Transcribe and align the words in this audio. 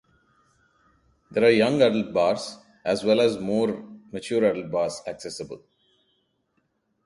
There 1.29 1.43
are 1.43 1.51
young-adult 1.51 2.11
bars, 2.11 2.57
as 2.83 3.03
well 3.03 3.21
as 3.21 3.37
more 3.37 3.87
mature-adult 4.11 4.71
bars 4.71 4.99
accessible. 5.05 5.63